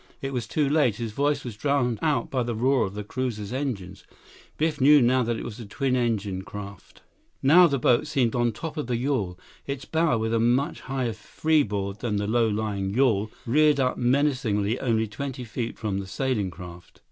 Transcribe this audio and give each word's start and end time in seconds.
It 0.19 0.33
was 0.33 0.47
too 0.47 0.67
late. 0.67 0.95
His 0.95 1.11
voice 1.11 1.43
was 1.45 1.55
drowned 1.55 1.99
out 2.01 2.31
by 2.31 2.41
the 2.41 2.55
roar 2.55 2.87
of 2.87 2.95
the 2.95 3.03
cruiser's 3.03 3.53
engines—Biff 3.53 4.81
knew 4.81 4.99
now 4.99 5.21
that 5.21 5.37
it 5.37 5.43
was 5.45 5.59
a 5.59 5.65
twin 5.67 5.95
engined 5.95 6.47
craft. 6.47 7.03
Now 7.43 7.67
the 7.67 7.77
boat 7.77 8.07
seemed 8.07 8.33
on 8.33 8.51
top 8.51 8.77
of 8.77 8.87
the 8.87 8.97
yawl. 8.97 9.37
Its 9.67 9.85
bow, 9.85 10.17
with 10.17 10.33
a 10.33 10.39
much 10.39 10.79
higher 10.81 11.13
freeboard 11.13 11.99
than 11.99 12.15
the 12.15 12.25
low 12.25 12.47
lying 12.47 12.89
yawl, 12.89 13.29
reared 13.45 13.79
up 13.79 13.95
menacingly 13.95 14.79
only 14.79 15.05
twenty 15.05 15.43
feet 15.43 15.77
from 15.77 15.99
the 15.99 16.07
sailing 16.07 16.49
craft. 16.49 16.99